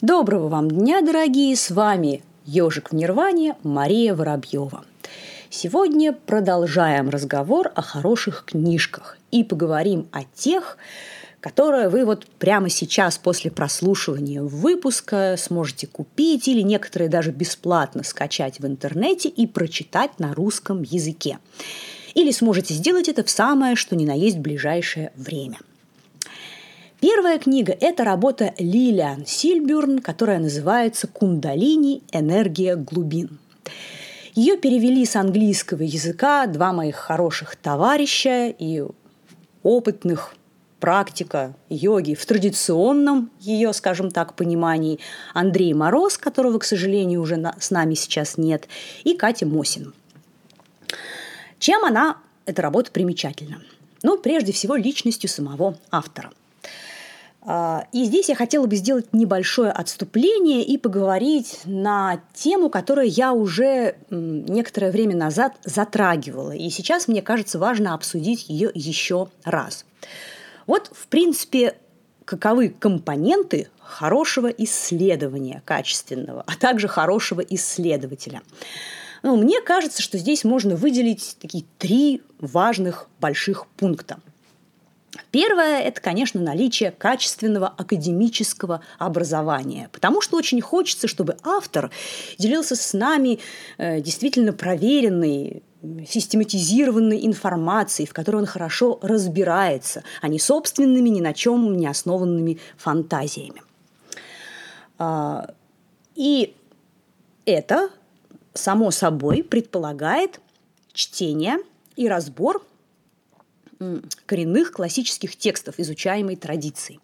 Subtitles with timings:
[0.00, 1.56] Доброго вам дня, дорогие!
[1.56, 4.84] С вами «Ежик в Нирване» Мария Воробьева.
[5.50, 10.78] Сегодня продолжаем разговор о хороших книжках и поговорим о тех,
[11.40, 18.60] которые вы вот прямо сейчас после прослушивания выпуска сможете купить или некоторые даже бесплатно скачать
[18.60, 21.40] в интернете и прочитать на русском языке.
[22.14, 25.58] Или сможете сделать это в самое, что ни на есть ближайшее время.
[27.00, 32.02] Первая книга– это работа Лилиан Сильбюрн, которая называется «Кундалини.
[32.10, 33.38] Энергия глубин».
[34.34, 38.82] Ее перевели с английского языка два моих хороших товарища и
[39.62, 40.34] опытных
[40.80, 44.98] практика йоги в традиционном ее, скажем так, понимании
[45.34, 48.66] Андрей Мороз, которого, к сожалению, уже на, с нами сейчас нет,
[49.04, 49.94] и Катя Мосин.
[51.60, 53.62] Чем она, эта работа, примечательна?
[54.02, 56.32] Ну, прежде всего, личностью самого автора–
[57.46, 63.96] и здесь я хотела бы сделать небольшое отступление и поговорить на тему, которую я уже
[64.10, 66.50] некоторое время назад затрагивала.
[66.50, 69.86] И сейчас, мне кажется, важно обсудить ее еще раз.
[70.66, 71.76] Вот, в принципе,
[72.24, 78.42] каковы компоненты хорошего исследования качественного, а также хорошего исследователя.
[79.22, 84.18] Ну, мне кажется, что здесь можно выделить такие три важных больших пункта.
[85.30, 91.90] Первое– это, конечно, наличие качественного академического образования, потому что очень хочется, чтобы автор
[92.38, 93.38] делился с нами
[93.76, 95.62] э, действительно проверенной,
[96.08, 102.58] систематизированной информацией, в которой он хорошо разбирается, а не собственными, ни на чем не основанными
[102.76, 103.62] фантазиями.
[104.98, 105.54] А,
[106.16, 106.54] и
[107.44, 107.90] это,
[108.54, 110.40] само собой, предполагает
[110.92, 111.58] чтение
[111.94, 112.64] и разбор
[114.26, 117.00] коренных классических текстов изучаемой традиции.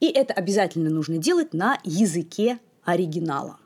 [0.00, 3.58] И это обязательно нужно делать на языке оригинала.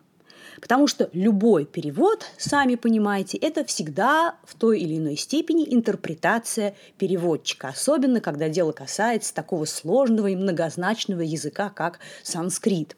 [0.60, 7.68] Потому что любой перевод, сами понимаете, это всегда в той или иной степени интерпретация переводчика,
[7.68, 12.96] особенно когда дело касается такого сложного и многозначного языка, как санскрит.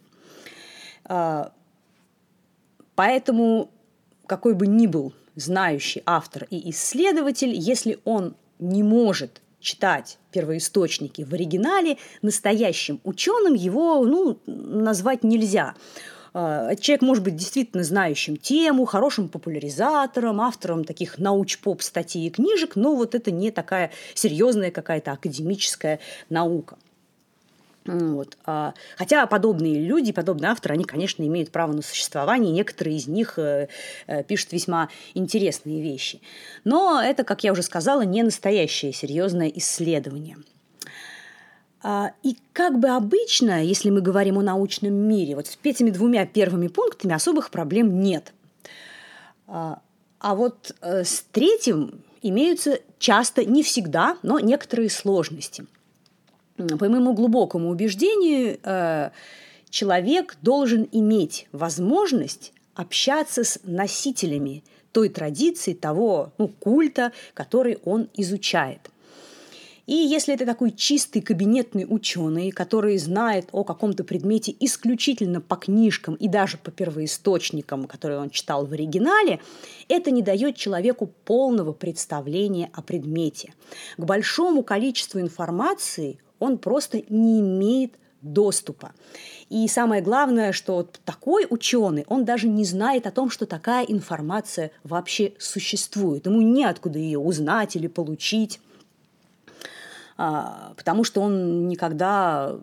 [1.04, 1.52] А,
[2.96, 3.70] поэтому
[4.26, 11.32] какой бы ни был знающий автор и исследователь, если он не может читать первоисточники в
[11.34, 15.74] оригинале, настоящим ученым его ну, назвать нельзя.
[16.34, 22.76] А, человек может быть действительно знающим тему, хорошим популяризатором, автором таких науч-поп статей и книжек,
[22.76, 26.76] но вот это не такая серьезная какая-то академическая наука.
[27.84, 28.38] Вот.
[28.44, 33.38] А, хотя подобные люди, подобные авторы, они, конечно, имеют право на существование, некоторые из них
[33.38, 33.68] э,
[34.06, 36.20] э, пишут весьма интересные вещи.
[36.64, 40.36] Но это, как я уже сказала, не настоящее серьезное исследование.
[41.82, 46.24] А, и как бы обычно, если мы говорим о научном мире, вот с этими двумя
[46.24, 48.32] первыми пунктами особых проблем нет.
[49.48, 49.80] А,
[50.20, 55.66] а вот э, с третьим имеются часто, не всегда, но некоторые сложности–
[56.78, 59.10] по моему глубокому убеждению, э,
[59.70, 68.90] человек должен иметь возможность общаться с носителями той традиции, того ну, культа, который он изучает.
[69.86, 76.14] И если это такой чистый кабинетный ученый, который знает о каком-то предмете исключительно по книжкам
[76.14, 79.40] и даже по первоисточникам, которые он читал в оригинале,
[79.88, 83.54] это не дает человеку полного представления о предмете.
[83.96, 88.92] К большому количеству информации он просто не имеет доступа.
[89.48, 94.70] И самое главное, что такой ученый, он даже не знает о том, что такая информация
[94.84, 96.26] вообще существует.
[96.26, 98.60] Ему неоткуда ее узнать или получить,
[100.16, 102.56] а, потому что он никогда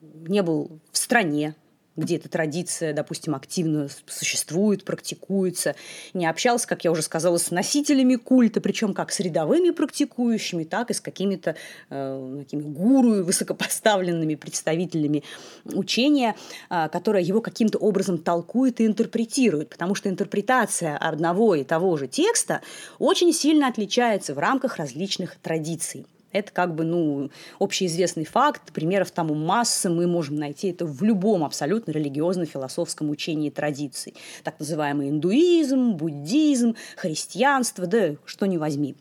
[0.00, 1.54] не был в стране,
[1.96, 5.76] где эта традиция, допустим, активно существует, практикуется,
[6.12, 10.90] не общался, как я уже сказала, с носителями культа, причем как с рядовыми практикующими, так
[10.90, 11.56] и с какими-то
[11.90, 15.22] э, такими гуру, высокопоставленными представителями
[15.64, 16.34] учения,
[16.70, 22.08] э, которое его каким-то образом толкует и интерпретирует, потому что интерпретация одного и того же
[22.08, 22.60] текста
[22.98, 26.06] очень сильно отличается в рамках различных традиций.
[26.34, 31.44] Это как бы, ну, общеизвестный факт, примеров тому масса, мы можем найти это в любом
[31.44, 34.14] абсолютно религиозно-философском учении традиций.
[34.42, 38.96] Так называемый индуизм, буддизм, христианство, да что ни возьми.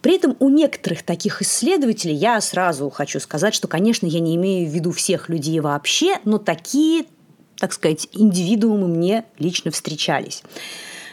[0.00, 4.66] При этом у некоторых таких исследователей я сразу хочу сказать, что, конечно, я не имею
[4.66, 7.04] в виду всех людей вообще, но такие,
[7.58, 10.42] так сказать, индивидуумы мне лично встречались.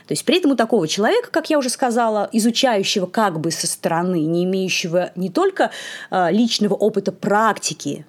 [0.07, 3.67] То есть при этом у такого человека, как я уже сказала, изучающего как бы со
[3.67, 5.71] стороны, не имеющего не только
[6.09, 8.05] э, личного опыта практики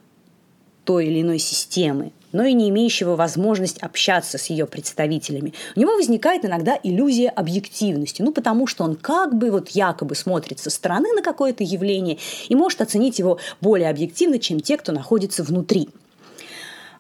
[0.85, 5.95] той или иной системы, но и не имеющего возможность общаться с ее представителями, у него
[5.95, 8.23] возникает иногда иллюзия объективности.
[8.23, 12.19] Ну, потому что он как бы вот якобы смотрит со стороны на какое-то явление
[12.49, 15.89] и может оценить его более объективно, чем те, кто находится внутри.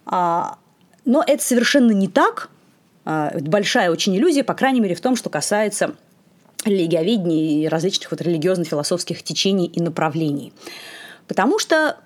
[0.06, 0.58] А,
[1.04, 2.50] но это совершенно не так.
[3.10, 5.94] А, большая очень иллюзия, по крайней мере, в том, что касается
[6.66, 10.52] религиоведения и различных вот религиозно-философских течений и направлений.
[11.26, 11.96] Потому что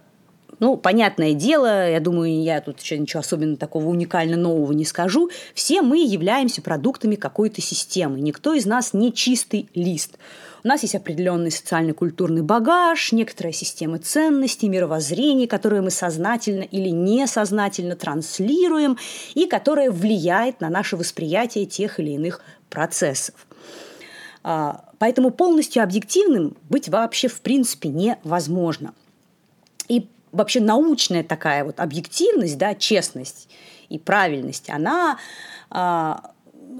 [0.62, 5.28] ну, понятное дело, я думаю, я тут еще ничего особенно такого уникально нового не скажу.
[5.54, 8.20] Все мы являемся продуктами какой-то системы.
[8.20, 10.18] Никто из нас не чистый лист.
[10.62, 17.96] У нас есть определенный социально-культурный багаж, некоторая система ценностей, мировоззрений, которые мы сознательно или несознательно
[17.96, 18.98] транслируем
[19.34, 23.34] и которая влияет на наше восприятие тех или иных процессов.
[24.44, 28.94] А, поэтому полностью объективным быть вообще в принципе невозможно.
[30.32, 33.48] Вообще научная такая вот объективность, да, честность
[33.88, 35.18] и правильность, она
[35.70, 36.32] а,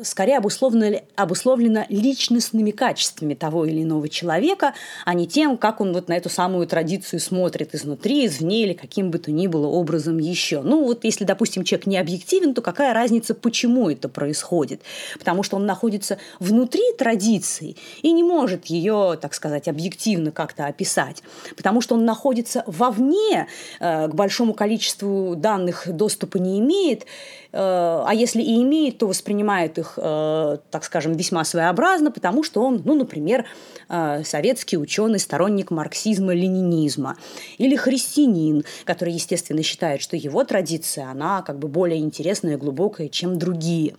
[0.05, 4.75] скорее обусловлена, обусловлена личностными качествами того или иного человека,
[5.05, 9.11] а не тем, как он вот на эту самую традицию смотрит изнутри, извне или каким
[9.11, 10.63] бы то ни было образом еще.
[10.63, 14.83] Ну вот если, допустим, человек не объективен, то какая разница, почему это происходит?
[15.19, 21.23] Потому что он находится внутри традиции и не может ее, так сказать, объективно как-то описать.
[21.57, 23.49] Потому что он находится вовне,
[23.81, 27.07] э, к большому количеству данных доступа не имеет,
[27.55, 32.81] а если и имеет, то воспринимает их, э, так скажем, весьма своеобразно, потому что он,
[32.85, 33.45] ну, например,
[33.91, 37.19] э, советский ученый, сторонник марксизма, ленинизма,
[37.59, 43.09] или христианин, который, естественно, считает, что его традиция, она как бы более интересная и глубокая,
[43.09, 43.97] чем другие.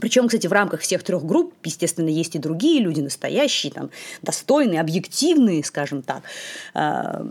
[0.00, 3.90] Причем, кстати, в рамках всех трех групп, естественно, есть и другие люди, настоящие, там,
[4.22, 6.22] достойные, объективные, скажем так,
[6.74, 7.24] э,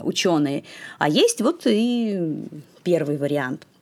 [0.00, 0.64] ученые.
[0.98, 2.42] А есть вот и
[2.82, 3.68] первый вариант–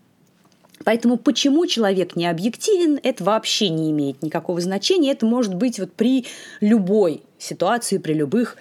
[0.85, 5.13] Поэтому почему человек не объективен, это вообще не имеет никакого значения.
[5.13, 6.27] Это может быть вот при
[6.61, 8.57] любой ситуации, при любых,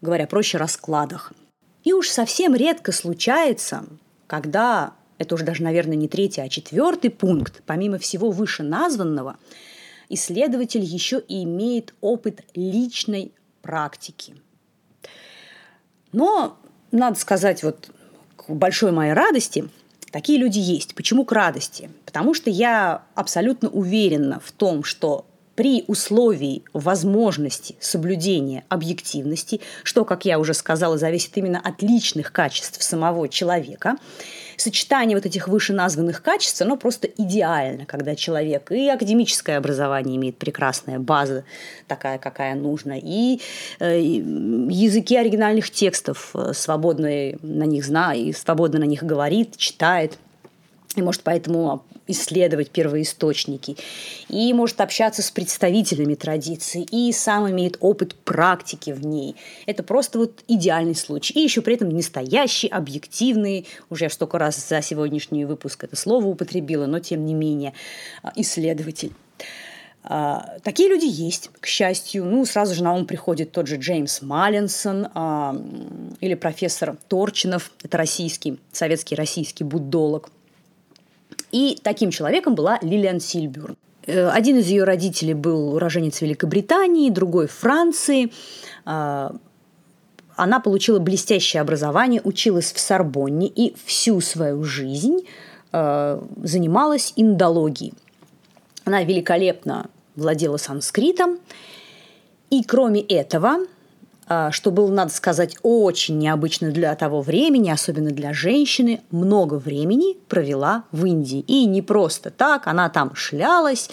[0.00, 1.32] говоря проще, раскладах.
[1.82, 3.84] И уж совсем редко случается,
[4.26, 9.36] когда, это уже даже, наверное, не третий, а четвертый пункт, помимо всего вышеназванного,
[10.08, 13.32] исследователь еще и имеет опыт личной
[13.62, 14.34] практики.
[16.12, 16.58] Но,
[16.92, 17.90] надо сказать, вот
[18.36, 19.68] к большой моей радости–
[20.10, 20.94] Такие люди есть.
[20.94, 21.90] Почему к радости?
[22.04, 25.24] Потому что я абсолютно уверена в том, что
[25.60, 32.82] при условии возможности соблюдения объективности, что, как я уже сказала, зависит именно от личных качеств
[32.82, 33.98] самого человека,
[34.56, 40.98] сочетание вот этих вышеназванных качеств, оно просто идеально, когда человек и академическое образование имеет прекрасная
[40.98, 41.44] база,
[41.86, 43.42] такая, какая нужна, и
[43.80, 47.08] э, языки оригинальных текстов э, свободно
[47.42, 50.16] на них знает, свободно на них говорит, читает–
[50.96, 53.76] и может поэтому исследовать первоисточники,
[54.28, 59.36] и может общаться с представителями традиции, и сам имеет опыт практики в ней.
[59.66, 61.34] Это просто вот идеальный случай.
[61.34, 66.26] И еще при этом настоящий, объективный, уже я столько раз за сегодняшний выпуск это слово
[66.26, 67.72] употребила, но тем не менее,
[68.24, 69.12] а, исследователь.
[70.02, 72.24] А, такие люди есть, к счастью.
[72.24, 75.56] Ну, сразу же на ум приходит тот же Джеймс Маллинсон а,
[76.20, 80.30] или профессор Торчинов, это российский, советский российский буддолог–
[81.50, 83.76] и таким человеком была Лилиан Сильбюрн.
[84.06, 88.32] Э, один из ее родителей был уроженец Великобритании, другой– Франции.
[88.84, 89.34] А,
[90.36, 95.26] она получила блестящее образование, училась в Сорбонне и всю свою жизнь
[95.72, 97.94] а, занималась индологией.
[98.84, 101.38] Она великолепно владела санскритом.
[102.50, 103.58] И кроме этого,
[104.50, 110.84] что было, надо сказать, очень необычно для того времени, особенно для женщины, много времени провела
[110.92, 111.40] в Индии.
[111.40, 113.90] И не просто так, она там шлялась,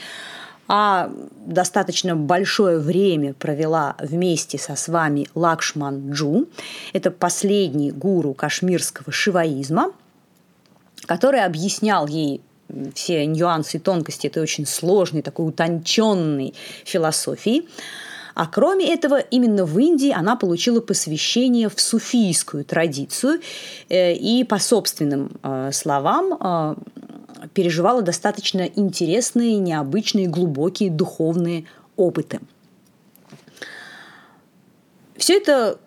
[0.68, 1.10] а
[1.46, 6.48] достаточно большое время провела вместе со с вами Лакшман Джу.
[6.94, 9.92] Это последний гуру кашмирского шиваизма,
[11.08, 12.42] который объяснял ей
[12.94, 16.54] все нюансы и тонкости этой очень сложной, такой утонченной
[16.86, 17.68] философии.
[18.38, 23.42] А кроме этого, именно в Индии она получила посвящение в суфийскую традицию
[23.90, 26.76] э, и, по собственным э, словам, э,
[27.56, 31.66] переживала достаточно интересные, необычные, глубокие духовные
[31.96, 32.40] опыты.
[35.16, 35.80] Все это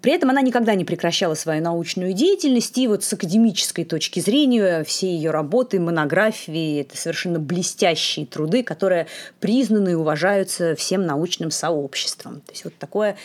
[0.00, 4.84] при этом она никогда не прекращала свою научную деятельность, и вот с академической точки зрения
[4.84, 9.06] все ее работы, монографии– это совершенно блестящие труды, которые
[9.40, 12.40] признаны и уважаются всем научным сообществом.
[12.40, 13.16] То есть вот такое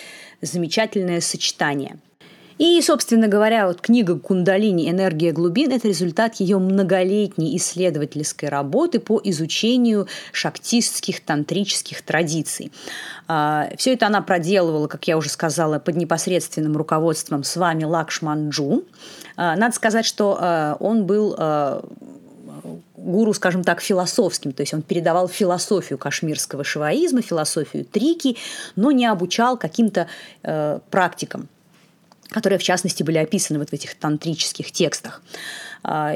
[0.42, 1.98] замечательное сочетание.
[2.60, 4.90] И, собственно говоря, вот книга «Кундалини.
[4.90, 12.74] Энергия глубин»– это результат ее многолетней исследовательской работы по изучению шактистских тантрических традиций.
[13.30, 18.50] А, Все это она проделывала, как я уже сказала, под непосредственным руководством с вами Лакшман
[18.50, 18.84] Джу.
[19.38, 21.38] А, надо сказать, что а, он был
[22.98, 28.36] гуру, скажем так, философским, то есть он передавал философию кашмирского шиваизма, философию трики,
[28.76, 30.08] но не обучал каким-то
[30.44, 31.48] э, практикам
[32.30, 35.22] которые, в частности, были описаны вот в этих тантрических текстах.
[35.84, 36.16] А,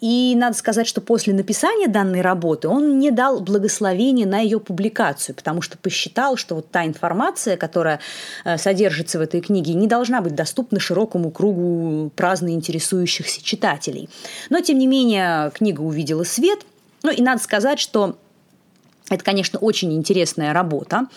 [0.00, 5.36] и надо сказать, что после написания данной работы он не дал благословения на ее публикацию,
[5.36, 8.00] потому что посчитал, что вот та информация, которая
[8.44, 14.08] э, содержится в этой книге, не должна быть доступна широкому кругу праздно интересующихся читателей.
[14.48, 16.60] Но, тем не менее, книга увидела свет.
[17.02, 18.16] Ну и надо сказать, что
[19.10, 21.08] это, конечно, очень интересная работа.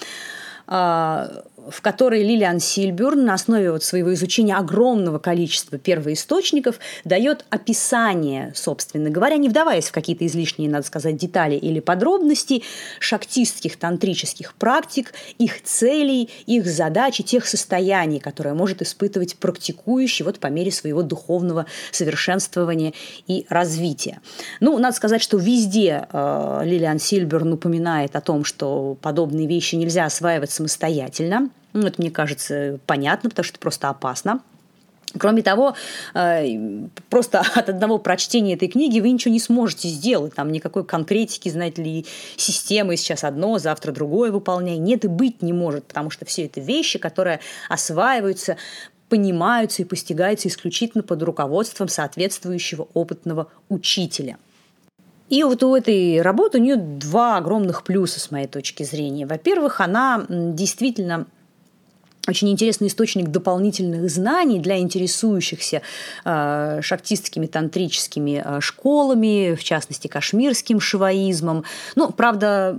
[1.70, 9.10] В которой Лилиан Сильбюрн на основе вот своего изучения огромного количества первоисточников дает описание, собственно
[9.10, 12.63] говоря, не вдаваясь в какие-то излишние, надо сказать, детали или подробности
[13.00, 20.39] шактистских тантрических практик, их целей, их задач и тех состояний, которые может испытывать практикующий вот
[20.39, 22.93] по мере своего духовного совершенствования
[23.27, 24.20] и развития.
[24.60, 30.05] Ну, надо сказать, что везде э, Лилиан Сильберн упоминает о том, что подобные вещи нельзя
[30.05, 34.41] осваивать самостоятельно, ну, это, мне кажется, понятно, потому что это просто опасно.
[35.17, 35.75] Кроме того,
[36.15, 40.33] э, просто от одного прочтения этой книги вы ничего не сможете сделать.
[40.33, 42.05] Там никакой конкретики, знаете ли,
[42.38, 44.77] системы сейчас одно, завтра другое выполняй.
[44.77, 48.57] Нет и быть не может, потому что все это вещи, которые осваиваются
[49.10, 54.38] понимаются и постигаются исключительно под руководством соответствующего опытного учителя.
[55.29, 59.27] И вот у этой работы у нее два огромных плюса с моей точки зрения.
[59.27, 61.27] Во-первых, она действительно
[62.27, 65.81] очень интересный источник дополнительных знаний для интересующихся
[66.23, 71.65] э, шактистскими тантрическими э, школами, в частности, кашмирским шиваизмом.
[71.95, 72.77] Ну, правда,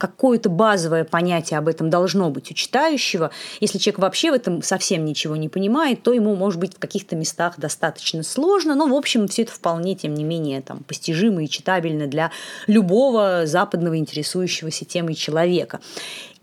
[0.00, 3.30] какое-то базовое понятие об этом должно быть у читающего.
[3.60, 7.16] Если человек вообще в этом совсем ничего не понимает, то ему, может быть, в каких-то
[7.16, 11.48] местах достаточно сложно, но, в общем, все это вполне, тем не менее, там, постижимо и
[11.48, 12.30] читабельно для
[12.66, 15.80] любого западного интересующегося темой человека.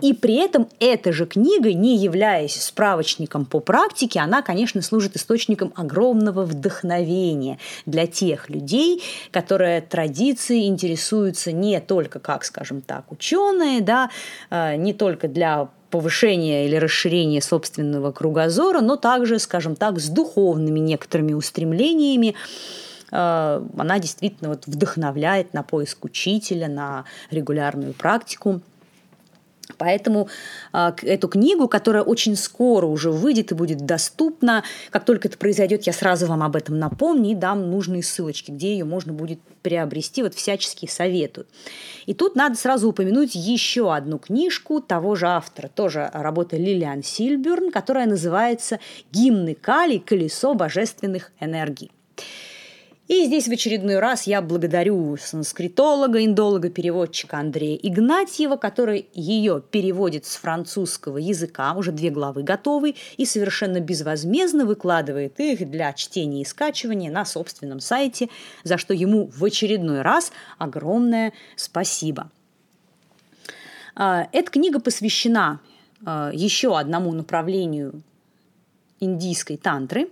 [0.01, 5.73] И при этом эта же книга, не являясь справочником по практике, она, конечно, служит источником
[5.75, 9.01] огромного вдохновения для тех людей,
[9.31, 14.11] которые традицией интересуются не только как, скажем так, ученые, да,
[14.51, 20.79] э, не только для повышения или расширения собственного кругозора, но также, скажем так, с духовными
[20.79, 22.35] некоторыми устремлениями,
[23.11, 28.61] э, она действительно вот вдохновляет на поиск учителя, на регулярную практику.
[29.77, 30.29] Поэтому
[30.73, 35.83] э, эту книгу, которая очень скоро уже выйдет и будет доступна, как только это произойдет,
[35.83, 40.23] я сразу вам об этом напомню и дам нужные ссылочки, где ее можно будет приобрести,
[40.23, 41.47] вот всячески советую.
[42.05, 47.71] И тут надо сразу упомянуть еще одну книжку того же автора, тоже работа Лилиан Сильберн,
[47.71, 48.79] которая называется
[49.11, 49.97] «Гимны Кали.
[49.97, 51.91] Колесо божественных энергий».
[53.07, 60.25] И здесь в очередной раз я благодарю санскритолога, индолога, переводчика Андрея Игнатьева, который ее переводит
[60.25, 66.45] с французского языка, уже две главы готовы, и совершенно безвозмездно выкладывает их для чтения и
[66.45, 68.27] скачивания на собственном сайте,
[68.65, 72.29] за что ему в очередной раз огромное спасибо.
[73.95, 75.61] А, эта книга посвящена
[76.05, 78.01] а, еще одному направлению
[78.99, 80.09] индийской тантры,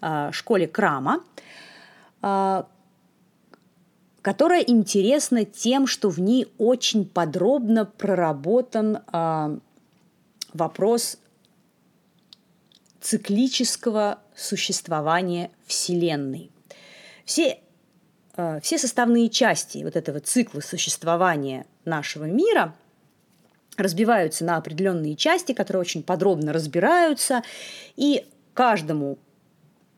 [0.00, 1.20] а, школе Крама–
[4.22, 9.58] которая интересна тем, что в ней очень подробно проработан а,
[10.54, 11.18] вопрос
[13.00, 16.52] циклического существования Вселенной.
[17.24, 17.58] Все,
[18.36, 22.74] а, все составные части вот этого цикла существования нашего мира
[23.76, 27.42] разбиваются на определенные части, которые очень подробно разбираются,
[27.96, 28.24] и
[28.54, 29.18] каждому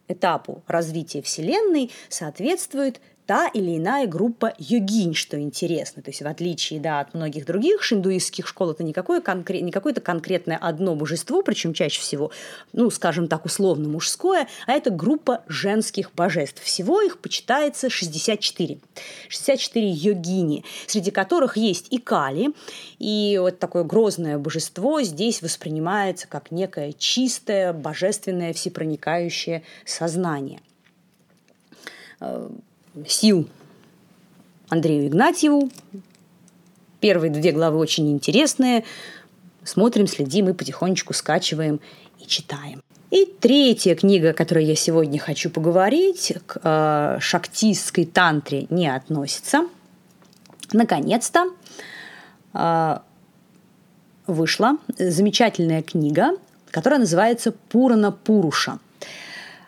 [0.08, 6.02] этапу развития Вселенной соответствует та или иная группа йогинь, что интересно.
[6.02, 10.94] То есть в отличие да, от многих других шиндуистских школ, это не, какое-то конкретное одно
[10.94, 12.30] божество, причем чаще всего,
[12.72, 16.62] ну, скажем так, условно мужское, а это группа женских божеств.
[16.62, 18.78] Всего их почитается 64.
[19.28, 22.52] 64 йогини, среди которых есть и Кали,
[22.98, 30.60] и вот такое грозное божество здесь воспринимается как некое чистое, божественное, всепроникающее сознание
[33.06, 33.48] сил
[34.68, 35.70] Андрею Игнатьеву.
[37.00, 38.84] Первые две главы очень интересные.
[39.62, 41.80] Смотрим, следим и потихонечку скачиваем
[42.18, 42.82] и читаем.
[43.10, 49.68] И третья книга, о которой я сегодня хочу поговорить, к э, шактистской тантре не относится.
[50.72, 51.50] Наконец-то
[52.52, 52.98] э,
[54.26, 56.30] вышла замечательная книга,
[56.70, 58.78] которая называется «Пурана Пуруша».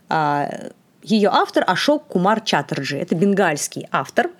[0.09, 0.71] Э,
[1.14, 2.98] ее автор Ашок Кумар Чаттерджи.
[2.98, 4.30] Это бенгальский автор.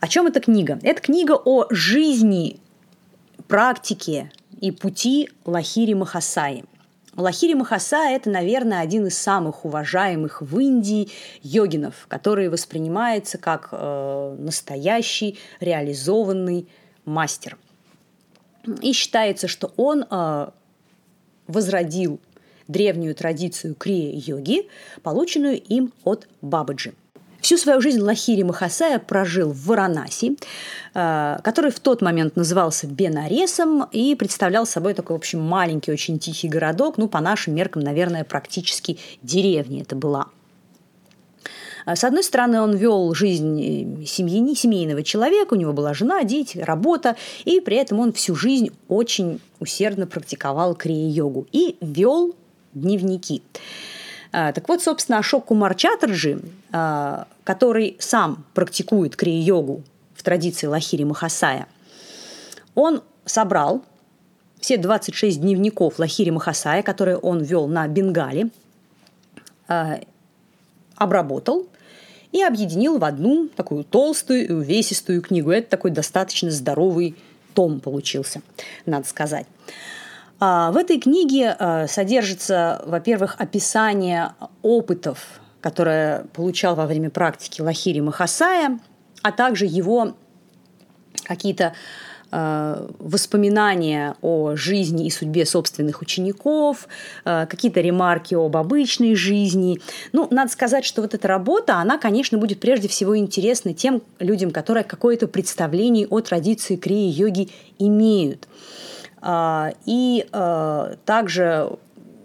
[0.00, 0.78] О чем эта книга?
[0.82, 2.60] Это книга о жизни,
[3.48, 4.30] практике
[4.60, 6.64] и пути Лахири Махасаи–
[7.16, 11.10] Лахири Махаса– это, наверное, один из самых уважаемых в Индии
[11.42, 16.68] йогинов, который воспринимается как э, настоящий реализованный
[17.04, 17.56] мастер.
[18.80, 20.48] И считается, что он э,
[21.46, 22.20] возродил
[22.68, 24.68] древнюю традицию крия-йоги,
[25.02, 26.94] полученную им от Бабаджи–
[27.44, 30.38] Всю свою жизнь Лахири Махасая прожил в Варанаси,
[30.94, 36.18] э, который в тот момент назывался Бенаресом и представлял собой такой, в общем, маленький, очень
[36.18, 40.28] тихий городок, ну, по нашим меркам, наверное, практически деревня это была.
[41.84, 47.14] С одной стороны, он вел жизнь семьи, семейного человека, у него была жена, дети, работа,
[47.44, 52.34] и при этом он всю жизнь очень усердно практиковал крия-йогу и вел
[52.74, 53.42] дневники.
[54.32, 56.40] А, так вот, собственно, Ашок Кумар Чаттерджи,
[56.72, 59.82] а, который сам практикует крия-йогу
[60.14, 61.66] в традиции Лахири Махасая,
[62.74, 63.84] он собрал
[64.60, 68.50] все 26 дневников Лахири Махасая, которые он вел на Бенгале,
[69.68, 70.00] а,
[70.96, 71.68] обработал
[72.32, 75.50] и объединил в одну такую толстую и увесистую книгу.
[75.50, 77.14] Это такой достаточно здоровый
[77.54, 78.42] том получился,
[78.84, 79.46] надо сказать.
[80.46, 88.00] А, в этой книге а, содержится, во-первых, описание опытов, которые получал во время практики Лахири
[88.00, 88.78] Махасая,
[89.22, 90.16] а также его
[91.24, 91.72] какие-то
[92.30, 96.88] а, воспоминания о жизни и судьбе собственных учеников,
[97.24, 99.80] какие-то ремарки об обычной жизни.
[100.12, 104.50] Ну, надо сказать, что вот эта работа, она, конечно, будет прежде всего интересна тем людям,
[104.50, 107.48] которые какое-то представление о традиции крия-йоги
[107.78, 108.46] имеют.
[109.26, 111.70] А, и а, также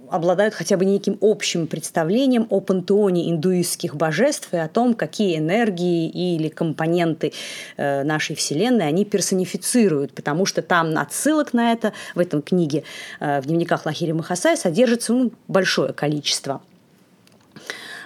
[0.09, 6.09] обладают хотя бы неким общим представлением о пантеоне индуистских божеств и о том, какие энергии
[6.09, 7.31] или компоненты
[7.77, 12.83] э, нашей Вселенной они персонифицируют, потому что там отсылок на это в этом книге
[13.19, 16.61] э, в дневниках Лахири Махасая содержится ну, большое количество.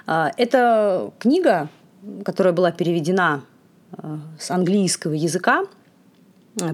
[0.06, 1.69] А, эта книга,
[2.25, 3.43] которая была переведена
[3.97, 5.63] э, с английского языка,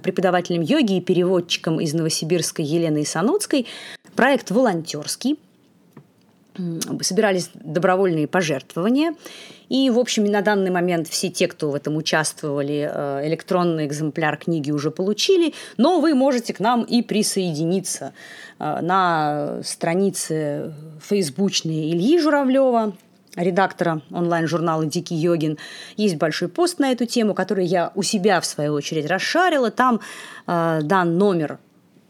[0.04, 3.68] преподавателем йоги и переводчиком из Новосибирска Еленой Саноцкой.
[4.16, 5.40] Проект волонтерский.
[7.02, 9.16] Собирались добровольные пожертвования.
[9.70, 14.36] И, в общем, на данный момент все те, кто в этом участвовали, э, электронный экземпляр
[14.36, 18.14] книги уже получили, но вы можете к нам и присоединиться
[18.58, 22.94] э, на странице фейсбучной Ильи Журавлева,
[23.44, 25.58] редактора онлайн-журнала «Дикий йогин».
[25.98, 29.72] Есть большой пост на эту тему, который я у себя, в свою очередь, расшарила.
[29.72, 30.02] Там
[30.48, 31.60] э, дан номер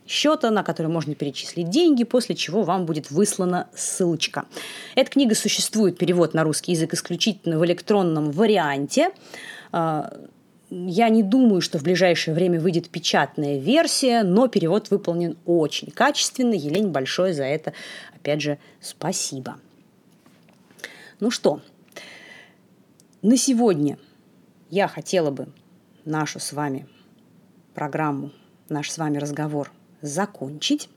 [0.07, 4.45] счета, на который можно перечислить деньги, после чего вам будет выслана ссылочка.
[4.95, 9.11] Эта книга существует, перевод на русский язык исключительно в электронном варианте.
[9.71, 10.09] Э,
[10.71, 16.53] я не думаю, что в ближайшее время выйдет печатная версия, но перевод выполнен очень качественно.
[16.53, 17.73] Елене большое за это,
[18.13, 19.57] опять же, спасибо.
[21.19, 21.62] Ну что,
[23.21, 23.97] на сегодня
[24.69, 25.49] я хотела бы
[26.05, 26.88] нашу с вами
[27.73, 28.32] программу,
[28.69, 29.69] наш с вами разговор
[30.01, 30.88] закончить.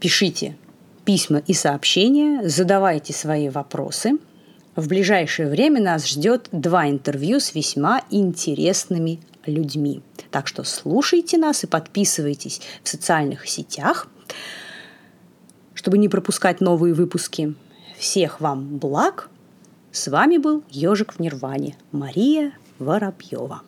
[0.00, 0.56] Пишите
[1.04, 4.12] письма и сообщения, задавайте свои вопросы.
[4.74, 10.02] В ближайшее время нас ждет два интервью с весьма интересными людьми.
[10.30, 14.08] Так что слушайте нас и подписывайтесь в социальных сетях–
[15.76, 17.54] чтобы не пропускать новые выпуски.
[17.96, 19.28] Всех вам благ.
[19.92, 21.76] С вами был Ежик в Нирване.
[21.92, 23.62] Мария Воробьева.